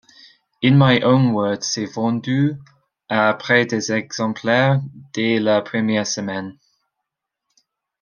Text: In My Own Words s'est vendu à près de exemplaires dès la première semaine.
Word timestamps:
In 0.63 0.79
My 0.79 0.99
Own 1.01 1.31
Words 1.31 1.61
s'est 1.67 1.85
vendu 1.85 2.57
à 3.07 3.31
près 3.37 3.67
de 3.69 3.93
exemplaires 3.93 4.81
dès 5.13 5.37
la 5.39 5.61
première 5.61 6.07
semaine. 6.07 6.57